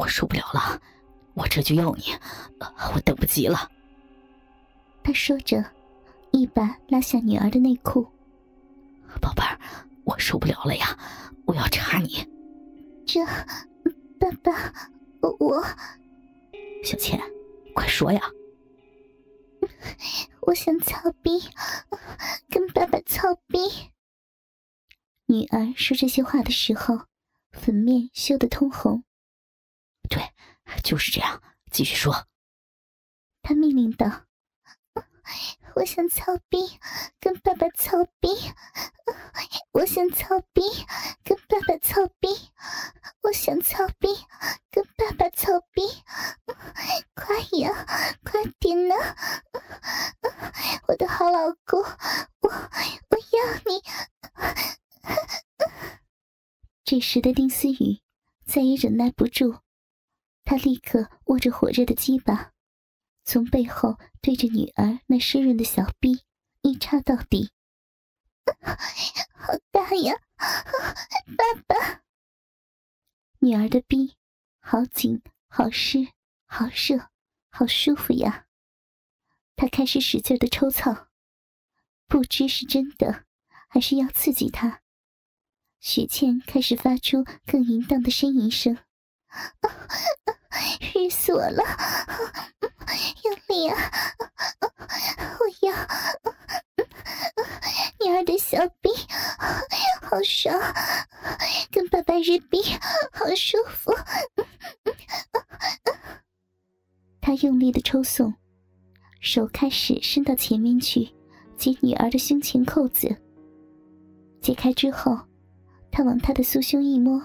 [0.00, 0.80] 我受不了了，
[1.34, 2.04] 我这就要你，
[2.94, 3.70] 我等不及了。
[5.02, 5.62] 他说着，
[6.30, 8.08] 一把拉下女儿的内裤。
[9.20, 9.60] 宝贝儿，
[10.04, 10.98] 我受不了了呀，
[11.44, 12.26] 我要插你。
[13.06, 13.22] 这，
[14.18, 14.72] 爸爸，
[15.20, 15.62] 我，
[16.82, 17.20] 小倩，
[17.74, 18.22] 快说呀。
[20.40, 21.42] 我想操逼，
[22.48, 23.58] 跟爸爸操逼。
[25.26, 27.00] 女儿说这些话的时候，
[27.52, 29.04] 粉面羞得通红。
[30.82, 32.26] 就是这样，继续说。
[33.42, 34.26] 他命令道
[35.76, 36.78] ：“我想操逼，
[37.18, 38.28] 跟爸爸操逼。
[39.72, 40.62] 我想操逼，
[41.24, 42.28] 跟爸爸操逼。
[43.22, 44.08] 我想操逼，
[44.70, 45.82] 跟爸爸操逼。
[47.14, 47.86] 快呀，
[48.24, 48.94] 快点呐！
[50.88, 53.82] 我的好老公，我我要你。”
[56.84, 58.02] 这时的丁思雨
[58.44, 59.60] 再也忍耐不住，
[60.44, 62.52] 他立刻握着火热的鸡巴，
[63.24, 66.24] 从背后对着女儿那湿润的小臂
[66.62, 67.50] 一插到底。
[69.32, 70.14] 好大呀，
[71.36, 72.02] 爸爸！
[73.38, 74.16] 女儿的臂
[74.60, 76.08] 好紧、好湿、
[76.46, 77.10] 好热、
[77.50, 78.46] 好舒服呀！
[79.56, 81.08] 他开始使劲的抽操，
[82.06, 83.24] 不知是真的
[83.68, 84.82] 还是要刺激他。
[85.78, 88.76] 雪倩开始发出更淫荡的呻吟声，
[90.94, 91.62] 日死我了！
[93.24, 93.76] 用力啊！
[95.38, 95.72] 我要
[98.00, 98.90] 女儿的小臂，
[100.02, 100.58] 好爽！
[101.70, 102.62] 跟爸爸日臂，
[103.12, 103.94] 好舒服！
[107.20, 108.34] 他用力的抽送，
[109.20, 111.14] 手开始伸到前面去
[111.56, 113.16] 解女儿的胸前扣子，
[114.40, 115.18] 解开之后。
[115.92, 117.20] 他往他的酥胸一摸，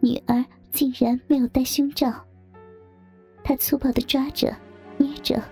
[0.00, 2.24] 女儿竟然没有戴胸罩。
[3.42, 4.54] 他粗暴的抓着、
[4.96, 5.42] 捏着、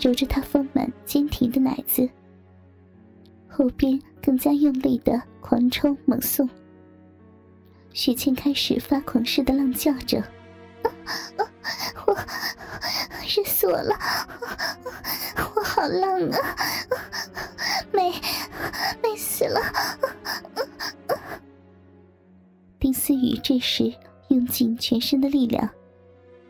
[0.00, 2.08] 揉着她丰满坚挺的奶子，
[3.48, 6.48] 后边更加用力的狂抽猛送。
[7.92, 10.22] 雪倩开始发狂似的浪叫着
[12.06, 12.14] ：“我
[13.26, 13.96] 热死我了，
[15.54, 16.38] 我好浪啊，
[17.92, 18.12] 美
[19.02, 19.60] 美死了！”
[22.78, 23.94] 丁思雨这时
[24.28, 25.68] 用尽全身的力量，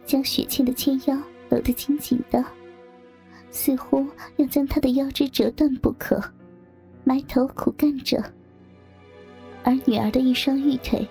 [0.05, 1.17] 将雪倩的纤腰
[1.51, 2.45] 搂得紧紧的，
[3.51, 4.07] 似乎
[4.37, 6.23] 要将她的腰肢折断不可，
[7.05, 8.23] 埋头苦干着。
[9.63, 11.07] 而女儿的一双玉腿，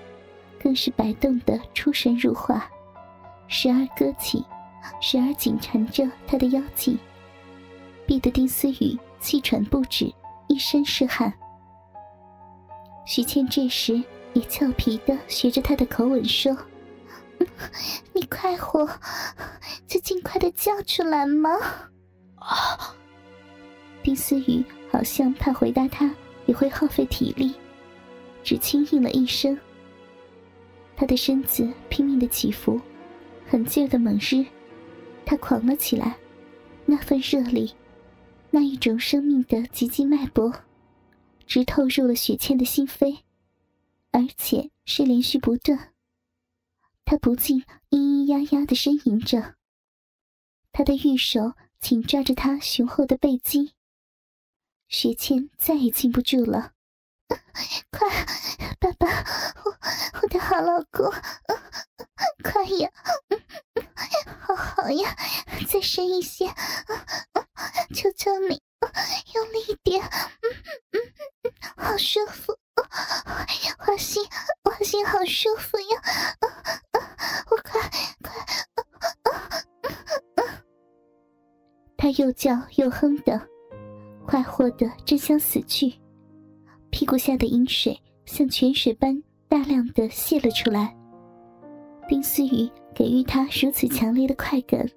[0.60, 2.70] 更是摆动得出神入化，
[3.48, 4.44] 时而搁起，
[5.02, 6.98] 时而紧缠着她的腰际，
[8.08, 10.12] 逼得丁思雨气喘不止，
[10.48, 11.32] 一身是汗。
[13.06, 14.04] 许倩这时。
[14.36, 16.56] 也俏皮的学着他的口吻说
[18.12, 18.86] ：“你快活，
[19.88, 21.50] 就尽快的叫出来吗？”
[22.36, 22.94] 啊！
[24.04, 26.14] 丁思雨好像怕回答他
[26.46, 27.56] 也会耗费体力，
[28.44, 29.58] 只轻应了一声。
[30.98, 32.80] 他的身子拼命的起伏，
[33.48, 34.46] 狠劲儿的猛日，
[35.26, 36.18] 他狂了起来。
[36.86, 37.74] 那份热力，
[38.52, 40.54] 那一种生命的急急脉搏，
[41.48, 43.20] 直透入了雪倩的心扉。
[44.16, 45.94] 而且是连续不断，
[47.04, 49.56] 他不禁咿咿呀呀的呻吟着。
[50.72, 53.74] 他的玉手紧抓着他雄厚的背肌，
[54.88, 56.72] 雪倩再也禁不住了，
[57.92, 58.08] 快，
[58.80, 59.06] 爸爸，
[59.66, 59.78] 我
[60.22, 61.12] 我的好老公，
[62.42, 62.90] 快呀，
[64.40, 65.14] 好好呀，
[65.68, 66.48] 再深一些，
[67.94, 68.62] 求求你，
[69.34, 70.48] 用力一点，嗯
[70.92, 71.02] 嗯
[71.44, 72.55] 嗯，好舒服。
[75.26, 76.02] 舒服呀！
[76.40, 76.46] 啊
[76.92, 77.00] 啊
[77.52, 77.82] 我快
[78.22, 78.32] 快
[79.24, 79.30] 啊
[80.36, 80.40] 啊，
[81.98, 83.42] 他又叫又哼的，
[84.26, 85.94] 快活的真想死去。
[86.90, 90.96] 屁股下的饮水像泉水般大量的泄了出来。
[92.08, 94.88] 丁思雨给予他如此强烈的快感，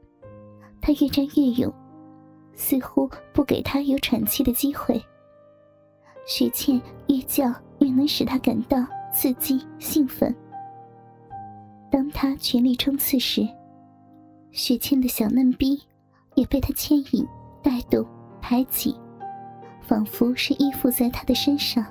[0.81, 1.73] 他越战越勇，
[2.55, 5.03] 似乎不给他有喘气的机会。
[6.27, 7.53] 雪倩越叫。
[7.81, 8.77] 越能使他感到
[9.13, 10.35] 刺激兴奋。
[11.91, 13.47] 当他全力冲刺时，
[14.51, 15.81] 雪倩的小嫩逼
[16.35, 17.27] 也被他牵引、
[17.63, 18.07] 带动、
[18.41, 18.95] 抬起，
[19.81, 21.85] 仿佛是依附在他的身上。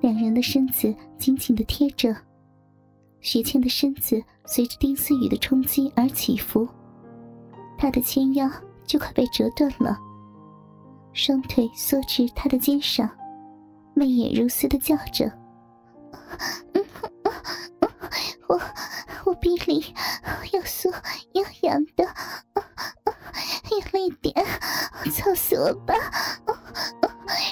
[0.00, 2.14] 两人的身子紧紧的贴着，
[3.20, 6.68] 雪倩的身子随着丁思雨的冲击而起伏，
[7.78, 8.50] 她的纤腰
[8.86, 9.98] 就快被折断了，
[11.12, 13.08] 双腿缩至他的肩上。
[13.94, 15.32] 媚眼如丝的叫着
[18.48, 18.60] ：“我
[19.24, 19.94] 我鼻里
[20.52, 20.92] 又酥
[21.32, 22.04] 又痒的，
[23.70, 24.34] 用力点，
[25.12, 25.94] 操死我吧，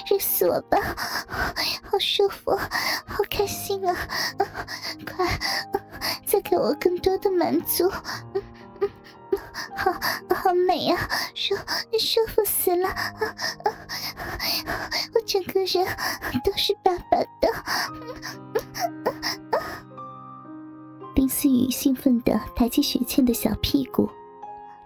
[0.09, 0.77] 热死我吧，
[1.83, 3.95] 好舒服，好开心啊！
[5.05, 5.39] 快，
[6.25, 7.89] 再给我更多的满足，
[9.91, 11.55] 好好美啊，舒
[11.99, 12.87] 舒服死了，
[15.13, 15.85] 我整个人
[16.43, 17.49] 都是爸爸的。
[21.13, 24.09] 丁思雨兴奋的抬起雪倩的小屁股，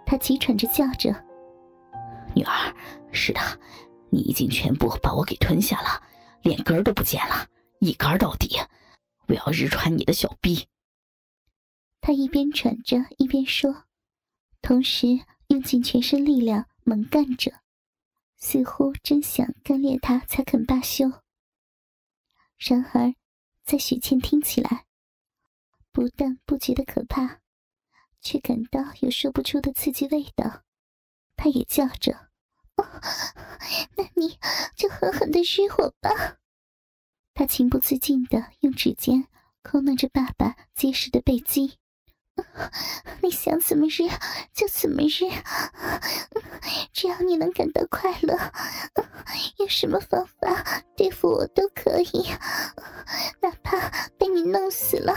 [0.06, 1.14] 她急喘着叫着
[2.36, 2.74] ：“女儿，
[3.12, 3.40] 是的，
[4.10, 6.02] 你已经全部把我给吞下了，
[6.42, 7.48] 连根都不见了，
[7.80, 8.60] 一根到底。
[9.28, 10.68] 我要日穿你的小臂。”
[12.02, 13.84] 他一边喘着一边说，
[14.68, 15.08] 同时
[15.48, 17.54] 用尽全身力量猛干着，
[18.36, 21.10] 似乎真想干裂他才肯罢休。
[22.58, 23.16] 然而，
[23.64, 24.86] 在雪倩听起来，
[25.94, 27.40] 不但不觉得可怕，
[28.20, 30.66] 却感到有说不出的刺激味道。
[31.38, 32.28] 他也叫着
[33.96, 34.38] ：“那你
[34.76, 36.40] 就狠狠的日我吧！”
[37.34, 39.30] 他情不自禁的用指尖
[39.62, 41.78] 抠弄着爸爸结实的背肌。
[43.22, 44.08] 你想怎么日
[44.54, 45.30] 就怎么日，
[46.94, 48.38] 只要你能感到快乐，
[49.60, 52.28] 用什么方法对付我都可以，
[53.42, 55.14] 哪怕被你弄死了，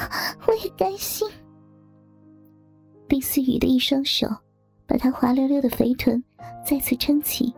[0.47, 1.29] 我也甘心。
[3.09, 4.29] 丁思雨的一双手
[4.87, 6.23] 把他滑溜溜的肥臀
[6.65, 7.53] 再次撑起，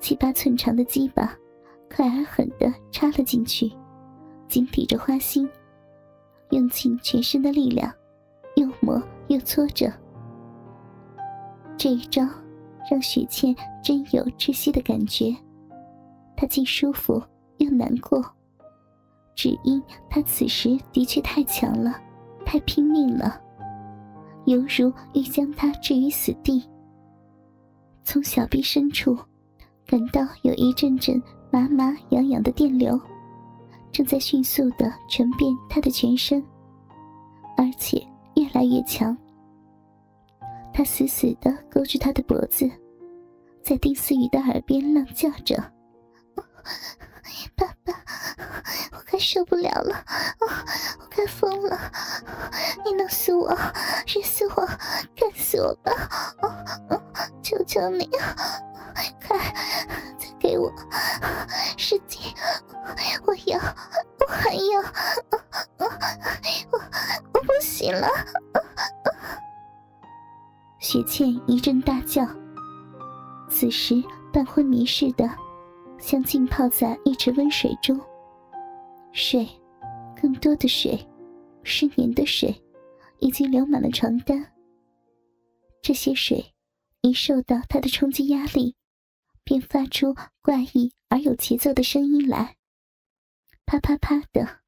[0.00, 1.36] 七八寸长的鸡巴
[1.94, 3.70] 快而狠地插了进去，
[4.48, 5.48] 紧抵着花心，
[6.50, 7.92] 用尽全身的力量。
[9.28, 9.92] 又磨又搓着，
[11.76, 12.22] 这一招
[12.90, 15.34] 让雪倩真有窒息的感觉。
[16.36, 17.22] 她既舒服
[17.58, 18.24] 又难过，
[19.34, 22.00] 只因她此时的确太强了，
[22.44, 23.40] 太拼命了，
[24.46, 26.66] 犹如欲将她置于死地。
[28.02, 29.16] 从小臂深处
[29.86, 32.98] 感到有一阵阵麻麻痒痒的电流，
[33.92, 36.42] 正在迅速的传遍她的全身，
[37.56, 38.02] 而且。
[38.52, 39.16] 来越强，
[40.72, 42.70] 他死死的勾住他的脖子，
[43.62, 45.56] 在丁思雨的耳边浪叫着
[47.56, 47.92] ：“爸爸，
[48.92, 50.04] 我快受不了了，
[50.40, 50.46] 我
[51.14, 51.78] 快疯了！
[52.84, 53.50] 你弄死我，
[54.06, 54.66] 日死我，
[55.16, 55.92] 干死我吧！
[57.42, 58.08] 求求你，
[59.26, 59.38] 快
[60.18, 60.72] 再给我
[61.76, 62.20] 使劲！
[63.26, 63.58] 我要，
[64.20, 64.80] 我还要，
[66.70, 66.77] 我
[67.94, 68.08] 了！”
[70.80, 72.26] 雪倩一阵大叫，
[73.50, 74.02] 此时
[74.32, 75.28] 半昏迷似的，
[75.98, 78.00] 像浸泡在一池温水中。
[79.12, 79.48] 水，
[80.20, 81.06] 更多的水，
[81.64, 82.62] 湿黏的水，
[83.18, 84.52] 已经流满了床单。
[85.82, 86.54] 这些水
[87.00, 88.76] 一受到它的冲击压力，
[89.44, 92.56] 便发出怪异而有节奏的声音来，
[93.66, 94.60] 啪啪啪的，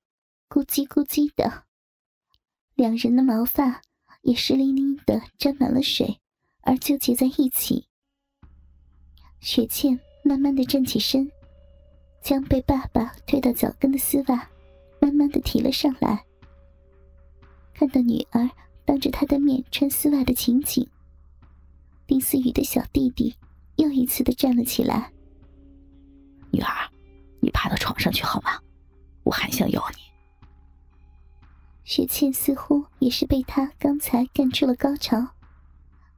[0.48, 1.69] 咕叽咕叽的。
[2.80, 3.82] 两人的毛发。
[4.22, 6.18] 也湿淋淋的，沾满了水，
[6.62, 7.86] 而纠结在一起。
[9.40, 11.30] 雪倩慢慢的站起身，
[12.22, 14.50] 将被爸爸推到脚跟的丝袜
[14.98, 16.24] 慢慢的提了上来。
[17.74, 18.48] 看到女儿
[18.84, 20.86] 当着他的面穿丝袜的情景，
[22.06, 23.34] 丁思雨的小弟弟
[23.76, 25.10] 又一次的站了起来。
[26.50, 26.90] 女儿，
[27.40, 28.58] 你爬到床上去好吗？
[29.22, 30.09] 我还想要你。
[31.90, 35.26] 雪倩似乎也是被他刚才干出了高潮，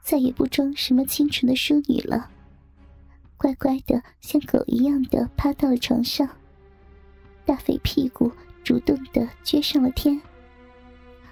[0.02, 2.29] 再也不装什么清纯的淑女了，
[3.38, 6.29] 乖乖的像狗一样的趴到了床上，
[7.47, 8.31] 大肥屁股
[8.62, 10.21] 主动的撅上了天，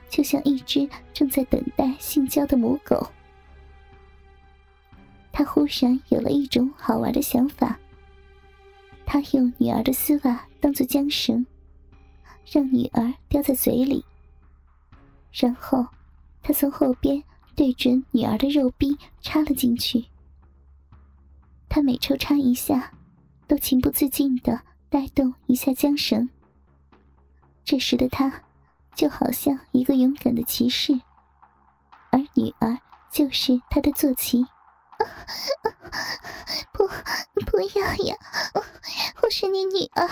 [0.08, 3.06] 就像一只正在等待性交的母狗。
[5.30, 7.78] 他忽然有了一种好玩的想法，
[9.04, 11.44] 他用女儿的丝袜当做缰绳，
[12.50, 14.02] 让女儿叼在嘴里。
[15.32, 15.86] 然后，
[16.42, 17.22] 他从后边
[17.54, 20.06] 对准女儿的肉壁插了进去。
[21.68, 22.92] 他每抽插一下，
[23.46, 26.28] 都情不自禁的带动一下缰绳。
[27.64, 28.42] 这时的他，
[28.94, 31.00] 就好像一个勇敢的骑士，
[32.10, 32.78] 而女儿
[33.12, 34.44] 就是他的坐骑。
[36.72, 36.88] 不，
[37.46, 38.16] 不要呀！
[39.22, 40.08] 我是你女儿，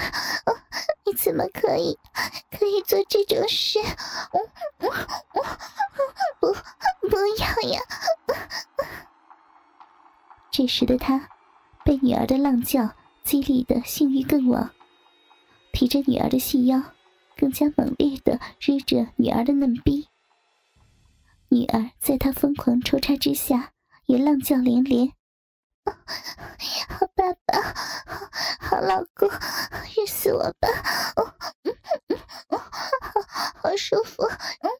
[1.08, 1.98] 你怎么可以
[2.50, 3.78] 可以做这种事？
[4.78, 6.52] 不，
[7.08, 7.80] 不要呀！
[10.50, 11.30] 这时的他
[11.82, 14.70] 被女儿的浪叫激励的性欲更旺，
[15.72, 16.82] 提着女儿的细腰，
[17.38, 20.08] 更加猛烈的日着女儿的嫩逼。
[21.48, 23.72] 女儿在他疯狂抽插之下，
[24.04, 25.12] 也浪叫连连。
[28.68, 29.28] 好老公，
[29.96, 30.68] 虐死我吧！
[31.16, 31.34] 哦，
[31.64, 31.74] 嗯
[32.08, 32.18] 嗯，
[32.50, 32.58] 好，
[33.70, 34.22] 好舒服。
[34.24, 34.70] 嗯